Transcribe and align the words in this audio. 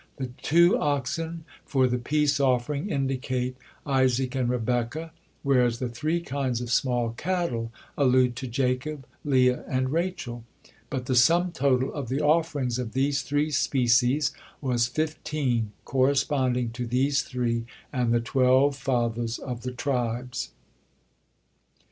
The 0.17 0.31
two 0.41 0.79
oxen 0.79 1.45
for 1.63 1.85
the 1.85 1.99
peace 1.99 2.39
offering 2.39 2.89
indicate 2.89 3.55
Isaac 3.85 4.33
and 4.33 4.49
Rebekah, 4.49 5.11
whereas 5.43 5.77
the 5.77 5.89
three 5.89 6.21
kinds 6.21 6.59
of 6.59 6.71
small 6.71 7.11
cattle 7.11 7.71
allude 7.95 8.35
to 8.37 8.47
Jacob, 8.47 9.05
Leah, 9.23 9.63
and 9.67 9.91
Rachel, 9.93 10.43
but 10.89 11.05
the 11.05 11.13
sum 11.13 11.51
total 11.51 11.93
of 11.93 12.09
the 12.09 12.19
offerings 12.19 12.79
of 12.79 12.93
these 12.93 13.21
three 13.21 13.51
species 13.51 14.31
was 14.59 14.87
fifteen, 14.87 15.71
corresponding 15.85 16.71
to 16.71 16.87
these 16.87 17.21
three 17.21 17.65
and 17.93 18.11
the 18.11 18.21
twelve 18.21 18.75
fathers 18.75 19.37
of 19.37 19.61
the 19.61 19.71
tribes. 19.71 20.49